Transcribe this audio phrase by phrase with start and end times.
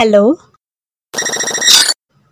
[0.00, 0.22] Hello.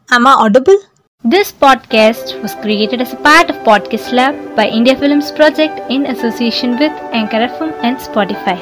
[0.08, 0.78] Am I audible?
[1.24, 6.06] This podcast was created as a part of Podcast Lab by India Films Project in
[6.06, 8.56] association with Anchor FM and Spotify.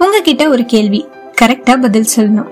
[0.00, 1.00] உங்ககிட்ட ஒரு கேள்வி
[1.40, 2.50] கரெக்டா பதில் சொல்லணும்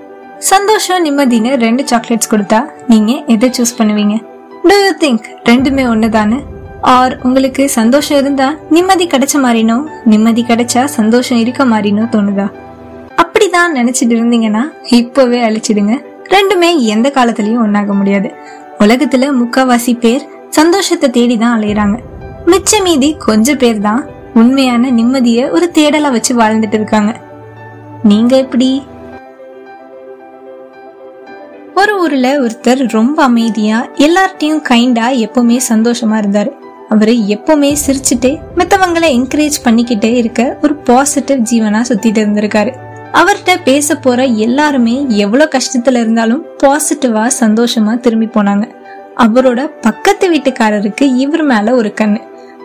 [0.51, 4.15] சந்தோஷம் நிம்மதின்னு ரெண்டு chocolates கொடுத்தா நீங்க எதை சூஸ் பண்ணுவீங்க
[4.63, 6.39] டு யூ திங்க் ரெண்டுமே ஒண்ணுதானே
[6.81, 12.47] ஆர் உங்களுக்கு சந்தோஷம் இருந்தா நிம்மதி கிடைச்ச மாதிரினோ நிம்மதி கிடைச்சா சந்தோஷம் இருக்க மாதிரினோ தோணுதா?
[13.17, 15.95] அப்படிதான் நினைச்சிட்டு இருந்தீங்கன்னா இப்பவே அழிச்சிடுங்க.
[16.25, 18.31] ரெண்டுமே எந்த காலத்திலயும் ஒன்னாக முடியாது.
[18.79, 21.97] உலகத்துல முக்காவாசி பேர் சந்தோஷத்தை தேடி தான் அலையுறாங்க.
[22.45, 27.21] மிச்ச மீதி கொஞ்ச பேர் தான் உண்மையான நிம்மதிய ஒரு தேடலா வச்சு வாழ்ந்துட்டு இருக்காங்க.
[28.03, 28.83] நீங்க எப்படி?
[31.75, 36.60] ஒரு ஊர்ல ஒருத்தர் ரொம்ப அமைதியா எல்லார்ட்டையும் கைண்டா எப்பவுமே சந்தோஷமா இருந்தாரு.
[36.91, 42.71] அவரு எப்பவுமே சிரிச்சுட்டே மத்தவங்களை என்கரேஜ் பண்ணிக்கிட்டே இருக்க ஒரு பாசிட்டிவ் ஜீவனா சுத்திட்டு இருந்திருக்காரு.
[43.13, 48.65] அவர்கிட்ட பேச போற எல்லாருமே எவ்வளவு கஷ்டத்துல இருந்தாலும் பாசிட்டிவா சந்தோஷமா திரும்பி போனாங்க.
[49.17, 52.21] அவரோட பக்கத்து வீட்டுக்காரருக்கு இவர் மேல ஒரு கண்ணு.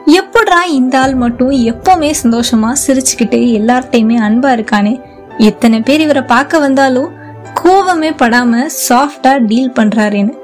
[0.06, 4.94] எப்படா இந்த ஆள் மட்டும் எப்பவுமே சந்தோஷமா சிரிச்சுக்கிட்டே எல்லார்ட்டையுமே அன்பா இருக்கானே?
[5.38, 7.10] எத்தனை பேர் இவரை பார்க்க வந்தாலும்
[7.62, 10.34] கோவமே படாம சாஃப்டா டீல் பண்றாருன்னு.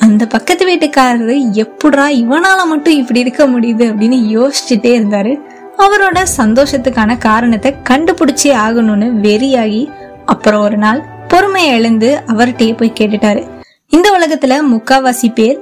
[0.00, 5.32] அந்த பக்கத்து வீட்டுக்காரரு எப்படா இவனால மட்டும் இப்படி இருக்க முடியுது அப்படின்னு யோசிச்சுட்டே இருந்தாரு.
[5.78, 9.88] அவரோட சந்தோஷத்துக்கான காரணத்தை கண்டுபிடிச்சே ஆகணும்னு வெறியாகி
[10.24, 13.42] அப்புறம் ஒரு நாள் பொறுமையை எழுந்து அவர்கிட்டயே போய் கேட்டுட்டாரு.
[13.88, 15.58] இந்த உலகத்துல முக்காவாசி பேர்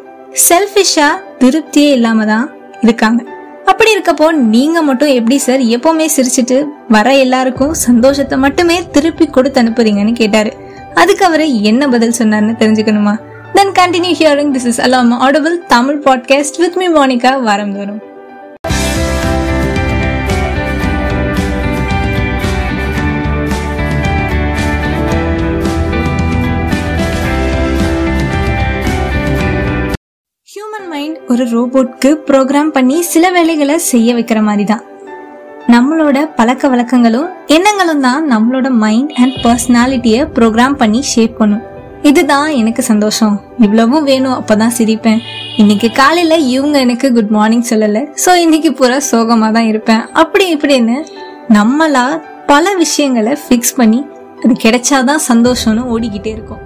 [0.49, 3.23] செல்ஃபிஷா திருப்தியே இல்லாம தான் இருக்காங்க.
[3.65, 10.13] அப்படி இருக்கப்போ நீங்க மட்டும் எப்படி சார் எப்பவுமே சிரிச்சிட்டு வர எல்லாருக்கும் சந்தோஷத்தை மட்டுமே திருப்பி கொடுத்து அனுப்புறீங்கன்னு
[10.13, 10.53] கேட்டாரு.
[10.95, 13.15] அதுக்கு அவரு என்ன பதில் சொன்னார்னு தெரிஞ்சுக்கணுமா?
[13.55, 18.01] Then continue hearing this is Alam Audible Tamil podcast with me Monica வாரம் தோறும்
[30.49, 34.83] ஹியூமன் மைண்ட் ஒரு ரோபோட்க்கு ப்ரோக்ராம் பண்ணி சில வேலைகளை செய்ய வைக்கிற மாதிரி தான்
[35.69, 41.63] நம்மளோட பழக்க வழக்கங்களும் எண்ணங்களும் தான் நம்மளோட மைண்ட் அண்ட் பர்சனாலிட்டியை ப்ரோக்ராம் பண்ணி ஷேப் பண்ணும்.
[42.03, 43.41] இதுதான் எனக்கு சந்தோஷம்.
[43.59, 45.21] இவ்வளவும் வேணும் அப்பதான் சிரிப்பேன்.
[45.57, 48.01] இன்னைக்கு காலையில இவங்க எனக்கு குட் மார்னிங் சொல்லல.
[48.27, 50.03] சோ இன்னைக்கு பூரா சோகமா தான் இருப்பேன்.
[50.13, 50.97] அப்படி இப்படின்னு
[51.49, 54.07] நம்மளா பல விஷயங்களை ஃபிக்ஸ் பண்ணி
[54.45, 56.59] அது கிடைச்சாதான் சந்தோஷம்னு ஓடிக்கிட்டே இருக்கும்.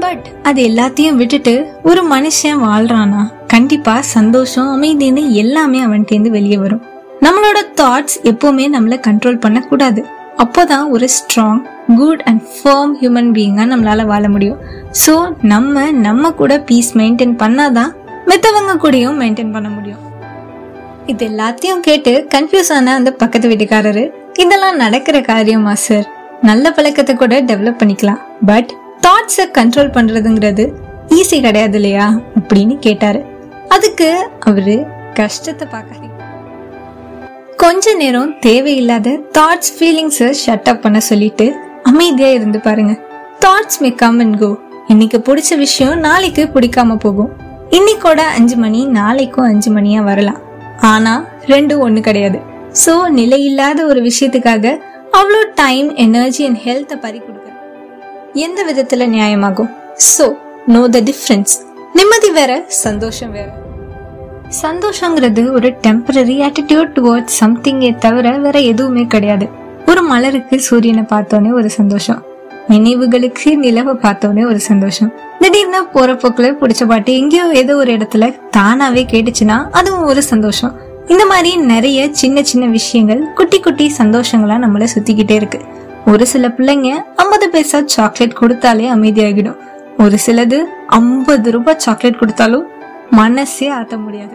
[0.00, 3.22] பட் அது எல்லாத்தையும் விட்டுட்டு ஒரு மனுஷன் வாழ்றானா?
[3.46, 6.82] கண்டிப்பா சந்தோஷம் அமைதின்னு எல்லாமே அவன்கிட்ட வெளியே வரும்.
[7.20, 10.04] நம்மளோட தாட்ஸ் எப்பவுமே நம்மள கண்ட்ரோல் பண்ண கூடாது
[10.36, 11.62] அப்போதான் ஒரு strong
[11.96, 14.58] good and firm human பீயிங்காக நம்மளால் வாழ முடியும்.
[15.06, 17.92] ஸோ நம்ம நம்ம கூட பீஸ் மெயின்டைன் பண்ணாதான்
[18.26, 20.02] மித்தவங்க கூடயும் மெயின்டைன் பண்ண முடியும்.
[21.06, 26.08] இது எல்லாத்தையும் கேட்டு கன்ஃபியூஸ் ஆன அந்த பக்கத்து வீட்டுக்காரரு இதெல்லாம் நடக்கிற காரியமா சார்
[26.42, 28.20] நல்ல பழக்கத்தை கூட டெவலப் பண்ணிக்கலாம்.
[28.46, 30.72] பட் தாட்ஸை கண்ட்ரோல் பண்ணுறதுங்கிறது
[31.08, 32.20] ஈஸி கிடையாது இல்லையா?
[32.40, 33.24] அப்படின்னு கேட்டாரு.
[33.68, 36.02] அதுக்கு அவரு கஷ்டத்தை பார்க்க
[37.62, 41.46] கொஞ்ச நேரம் தேவையில்லாத தாட்ஸ் ஃபீலிங்ஸை ஷட் அப் பண்ண சொல்லிட்டு
[41.82, 42.92] அமைதியா இருந்து பாருங்க.
[43.44, 44.48] Thoughts may come and go
[44.88, 47.30] இன்னைக்கு பிடிச்ச விஷயம் நாளைக்கு பிடிக்காம போகும்.
[47.70, 50.40] இன்னைக்கோட அஞ்சு மணி நாளைக்கும் அஞ்சு மணியா வரலாம்.
[50.92, 51.14] ஆனா
[51.46, 52.40] ரெண்டும் ஒண்ணு கிடையாது.
[52.84, 54.76] சோ நிலையில்லாத ஒரு விஷயத்துக்காக
[55.18, 57.52] அவ்வளோ டைம் எனர்ஜி அண்ட் ஹெல்த்தை பறி கொடுக்குற
[58.46, 59.70] எந்த விதத்துல நியாயமாகும்?
[60.14, 60.26] சோ
[60.66, 61.54] நோ த டிஃபரன்ஸ்
[61.92, 63.48] நிம்மதி வேற சந்தோஷம் வேற.
[64.48, 69.48] சந்தோஷங்கிறது ஒரு டெம்பரரி ஆட்டிடியூட் டுவர்ட்ஸ் சம்திங்கே தவிர வேற எதுவுமே கிடையாது.
[69.86, 72.22] ஒரு மலருக்கு சூரியனை பார்த்தோன்னே ஒரு சந்தோஷம்.
[72.68, 75.12] நினைவுகளுக்கு நிலவை பார்த்தோன்னே ஒரு சந்தோஷம்.
[75.38, 80.74] திடீர்னு போற போக்குல பிடிச்ச பாட்டு எங்கேயோ ஏதோ ஒரு இடத்துல தானாவே கேட்டுச்சுன்னா அதுவும் ஒரு சந்தோஷம்.
[81.06, 85.60] இந்த மாதிரி நிறைய சின்ன சின்ன விஷயங்கள் குட்டி குட்டி சந்தோஷங்களா நம்மள சுத்திக்கிட்டே இருக்கு.
[86.06, 89.56] ஒரு சில பிள்ளைங்க ஐம்பது பைசா சாக்லேட் கொடுத்தாலே அமைதியாகிடும்.
[89.98, 92.64] ஒரு சிலது ஐம்பது ரூபாய் சாக்லேட் கொடுத்தாலும்
[93.18, 94.34] மனசே ஆத்த முடியாது.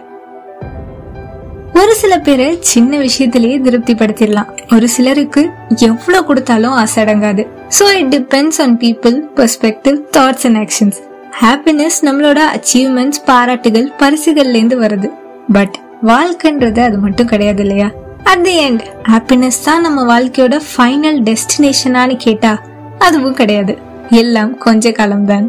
[1.80, 5.42] ஒரு சில பேரை சின்ன விஷயத்திலேயே திருப்தி படுத்திடலாம் ஒரு சிலருக்கு
[5.76, 7.42] எவ்வளவு கொடுத்தாலும் ஆசை அடங்காது.
[7.78, 10.98] So it depends on people perspective thoughts and actions
[11.42, 15.10] happiness நம்மளோட அச்சீவ்மெண்ட்ஸ் பாராட்டுகள் பரிசுகள்ல இருந்து வருது.
[15.52, 17.88] பட் வாழ்க்கைன்றது அது மட்டும் கிடையாது இல்லையா?
[18.24, 22.52] அட் தி எண்ட் ஹாப்பினஸ் தான் நம்ம வாழ்க்கையோட ஃபைனல் டெஸ்டினேஷனான்னு கேட்டா
[22.98, 23.74] அதுவும் கிடையாது.
[24.22, 25.48] எல்லாம் கொஞ்ச காலம்தான்.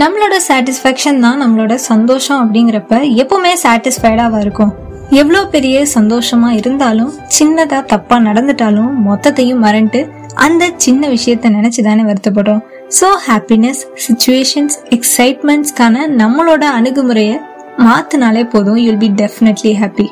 [0.00, 4.72] நம்மளோட சாட்டிஸ்ஃபேக்ஷன் தான் நம்மளோட சந்தோஷம் அப்படிங்கிறப்ப எப்பவுமே சாட்டிஸ்ஃபைடாவா இருக்கும்.
[5.10, 10.00] எவ்வளோ பெரிய சந்தோஷமா இருந்தாலும் சின்னதா தப்பா நடந்துட்டாலும் மொத்தத்தையும் மறந்துட்டு
[10.34, 12.62] அந்த சின்ன விஷயத்த நினைச்சு தானே வருத்தப்படுறோம்
[13.00, 17.40] ஸோ ஹாப்பினஸ் சுச்சுவேஷன்ஸ் எக்ஸைட்மெண்ட்ஸ்க்கான நம்மளோட அணுகுமுறையை
[17.78, 20.06] மாத்தினாலே போதும் you'll be definitely happy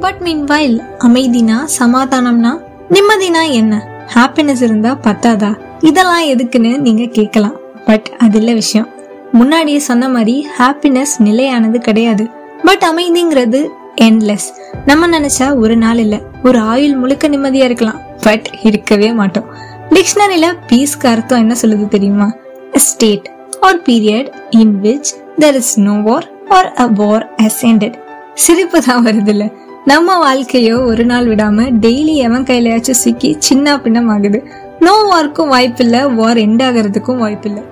[0.00, 2.52] but meanwhile அமைதினா சமாதானம்னா
[2.90, 3.88] நிம்மதினா என்ன?
[4.14, 5.50] ஹாப்பினஸ் இருந்தா பத்தாதா?
[5.80, 7.56] இதெல்லாம் எதுக்குன்னு நீங்க கேட்கலாம்.
[7.86, 8.88] பட் அது இல்ல விஷயம்.
[9.32, 12.28] முன்னாடியே சொன்ன மாதிரி ஹாப்பினஸ் நிலையானது கிடையாது.
[12.64, 13.68] பட் அமைதிங்கிறது
[14.00, 14.48] என்லெஸ்
[14.86, 16.20] நம்ம நினைச்சா ஒரு நாள் இல்ல.
[16.44, 18.00] ஒரு ஆயுள் முழுக்க நிம்மதியா இருக்கலாம்.
[18.20, 19.44] பட் இருக்கவே மாட்டோம்.
[19.90, 22.34] டிக்ஷனரியில பீஸ்க்கு அர்த்தம் என்ன சொல்லுது தெரியுமா?
[22.74, 23.30] State
[23.60, 27.94] or period in which there is no war or a war ascended
[28.34, 29.52] சிரிப்பு தான் வருது இல்ல.
[29.84, 34.44] நம்ம வாழ்க்கையோ ஒரு நாள் விடாம டெய்லி எவன் கையிலயாச்சும் சிக்கி சின்ன பின்னம் ஆகுது
[34.86, 37.62] நோ வார்க்கும் வாய்ப்பில்லை வார் எண்ட் ஆகிறதுக்கும் வாய்ப்பில்லை.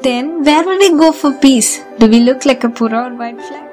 [0.00, 3.68] Then where will go for peace to we look like a a poor or flag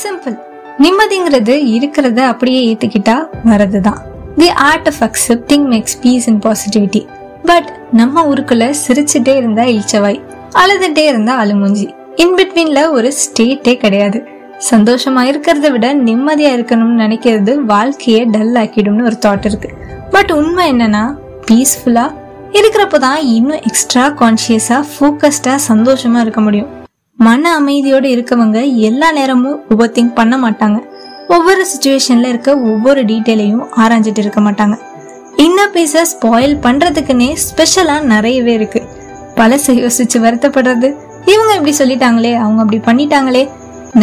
[0.00, 0.36] simple
[0.84, 3.16] நிம்மதிங்கிறது இருக்கிறத அப்படியே ஏத்துக்கிட்டா
[3.50, 4.00] வரதுதான்
[4.36, 7.02] the art of accepting makes peace and positivity
[7.44, 10.20] but நம்ம ஊருக்குள்ள சிரிச்சுட்டே இருந்தா இழிச்சவாய்.
[10.62, 11.86] அழுதுட்டே இருந்தா அழுமூஞ்சி.
[12.16, 14.18] இன் பிட்வீன்ல ஒரு ஸ்டேட்டே கிடையாது.
[14.70, 19.70] சந்தோஷமா இருக்கிறத விட நிம்மதியா இருக்கணும்னு நினைக்கிறது வாழ்க்கையை டல் ஆக்கிடும்னு ஒரு தாட் இருக்கு.
[20.10, 21.04] பட் உண்மை என்னன்னா
[21.48, 22.16] பீஸ்ஃபுல்லாக
[22.58, 26.70] இருக்கிறப்ப தான் இன்னும் எக்ஸ்ட்ரா கான்ஷியஸாக ஃபோக்கஸ்டாக சந்தோஷமா இருக்க முடியும்.
[27.18, 28.58] மன அமைதியோட இருக்கவங்க
[28.88, 30.78] எல்லா நேரமும் ஓவர் திங்க் பண்ண மாட்டாங்க.
[31.36, 34.76] ஒவ்வொரு சுச்சுவேஷனில் இருக்க ஒவ்வொரு டீட்டெயிலையும் ஆராய்ஞ்சிட்டு இருக்க மாட்டாங்க.
[35.44, 38.88] இன்னர் பீஸை ஸ்பாயில் பண்ணுறதுக்குன்னே ஸ்பெஷலாக நிறையவே இருக்குது
[39.38, 40.88] பழசை யோசிச்சு வருத்தப்படுறது.
[41.34, 43.44] இவங்க இப்படி சொல்லிட்டாங்களே அவங்க அப்படி பண்ணிட்டாங்களே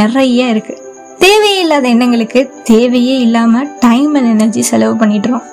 [0.02, 0.76] நிறைய இருக்கு.
[1.20, 5.46] தேவையே இல்லாத எண்ணங்களுக்கு தேவையே இல்லாம டைம் அண்ட் எனர்ஜி செலவு பண்ணிடுறோம்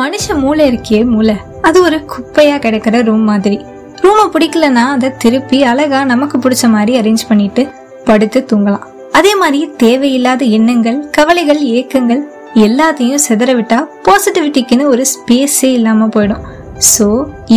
[0.00, 1.36] மனுஷ மூளை இருக்கே மூளை.
[1.68, 3.58] அது ஒரு குப்பையா கிடைக்கிற ரூம் மாதிரி.
[4.04, 7.62] ரூமை பிடிக்கலன்னா அதை திருப்பி அழகா நமக்கு பிடிச்ச மாதிரி அரேஞ்ச் பண்ணிட்டு
[8.08, 8.84] படுத்து தூங்கலாம்.
[9.18, 12.22] அதே மாதிரி தேவையில்லாத எண்ணங்கள் கவலைகள் ஏக்கங்கள்
[12.66, 16.44] எல்லாத்தையும் சிதற விட்டா பாசிட்டிவிட்டிக்குன்னு ஒரு ஸ்பேஸே இல்லாம போயிடும்.
[16.92, 17.06] ஸோ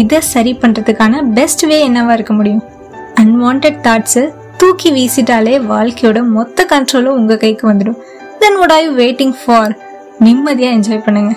[0.01, 2.63] இதை சரி பண்றதுக்கான பெஸ்ட் வே என்னவா இருக்க முடியும்?
[3.23, 4.25] அன்வான்ட் தாட்ஸை
[4.61, 7.99] தூக்கி வீசிட்டாலே வாழ்க்கையோட மொத்த கண்ட்ரோலும் உங்க கைக்கு வந்துடும்.
[8.41, 9.73] Then what are you waiting for
[10.25, 11.33] நிம்மதியா என்ஜாய் பண்ணுங்க.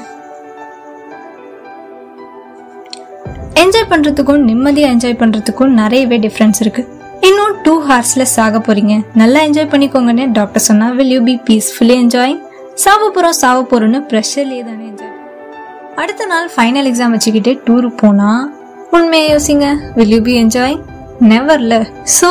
[3.62, 6.82] என்ஜாய் பண்றதுக்கும் நிம்மதியா என்ஜாய் பண்றதுக்கும் நிறையவே டிஃபரன்ஸ் இருக்கு.
[7.28, 8.94] இன்னும் டூ ஹார்ஸ்ல சாக போறீங்க.
[9.20, 12.40] நல்லா என்ஜாய் பண்ணிக்கோங்கன்னு டாக்டர் சொன்னா will you be peacefully enjoying
[12.84, 15.12] சாவ போறோம் சாவ போறோம்னு ப்ரெஷர்லயே தானே என்ஜாய்
[16.02, 18.30] அடுத்த நாள் ஃபைனல் எக்ஸாம் வச்சுக்கிட்டு டூர் போனா
[18.98, 19.68] உண்மையை யோசிங்க.
[19.98, 20.76] வில் யூ பி என்ஜாய்
[21.32, 21.74] நெவர்ல
[22.18, 22.30] ஸோ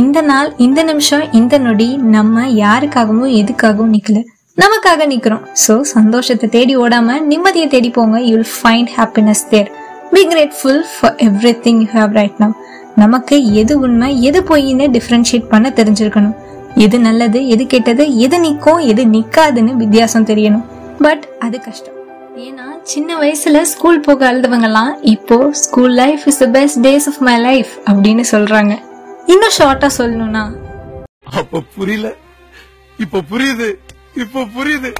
[0.00, 4.18] இந்த நாள் இந்த நிமிஷம் இந்த நொடி நம்ம யாருக்காகவும் எதுக்காகவும் நிக்கல.
[4.62, 5.44] நமக்காக நிக்கிறோம்.
[5.64, 8.16] ஸோ சந்தோஷத்தை தேடி ஓடாம நிம்மதியை தேடி போங்க.
[8.28, 9.70] You will find happiness there
[10.12, 11.14] be grateful for
[11.64, 12.54] everything you have right now
[12.96, 16.36] நமக்கு எது உண்மை எது பொய்ன்னு டிஃப்ரென்ஷியேட் பண்ண தெரிஞ்சிருக்கணும்.
[16.74, 20.64] எது நல்லது எது கெட்டது எது நிக்கும் எது நிக்காதுன்னு வித்தியாசம் தெரியணும்.
[20.98, 21.96] பட் அது கஷ்டம்.
[22.36, 27.36] ஏன்னா சின்ன வயசுல ஸ்கூல் போக அழுதவங்கலாம் இப்போ school life is the best days of my
[27.38, 28.72] life அப்படின்னு சொல்றாங்க.
[29.26, 30.44] இன்னும் ஷார்ட்டா சொல்லணும்னா?
[31.38, 32.08] அப்ப புரியல.
[32.98, 33.68] இப்ப புரியுது.
[34.14, 34.90] இப்ப புரியுது.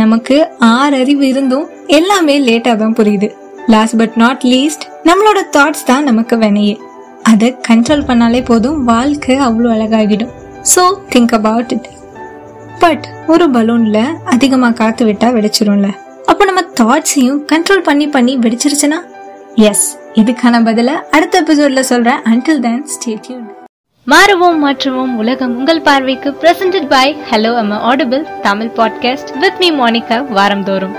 [0.00, 0.36] நமக்கு
[0.74, 1.66] ஆறு அறிவு இருந்தும்
[1.98, 3.28] எல்லாமே லேட்டா தான் புரியுது.
[3.74, 6.74] லாஸ்ட் பட் நாட் லீஸ்ட் நம்மளோட தாட்ஸ் தான் நமக்கு வினையே
[7.30, 10.32] அதை கண்ட்ரோல் பண்ணாலே போதும் வாழ்க்கை அவ்வளோ அழகாகிடும்.
[10.72, 10.82] So
[11.12, 11.88] think about it
[12.84, 13.98] but ஒரு பலூன்ல
[14.34, 15.90] அதிகமா காத்து விட்டா வெடிச்சிரும்ல.
[16.30, 19.00] அப்போ நம்ம தாட்ஸையும் கண்ட்ரோல் பண்ணி பண்ணி வெடிச்சிருச்சுன்னா?
[19.70, 19.86] எஸ்
[20.22, 22.22] இதுக்கான பதில அடுத்த எபிசோட்ல சொல்றேன்.
[22.32, 23.16] அன்டில் தென் stay
[24.10, 30.26] மாறுவோம் மாற்றுவோம் உலகம் உங்கள் பார்வைக்கு presented by hello am audible Tamil podcast with me Monika
[30.28, 30.96] வாரந்தோறும்.